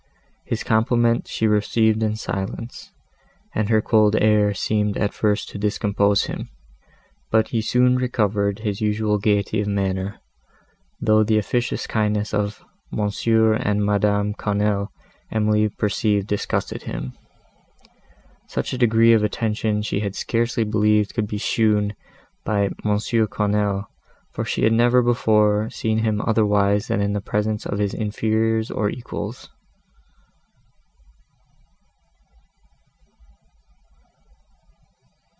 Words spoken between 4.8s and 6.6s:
at first to discompose him;